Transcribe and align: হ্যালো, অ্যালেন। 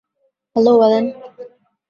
হ্যালো, 0.55 0.73
অ্যালেন। 0.79 1.05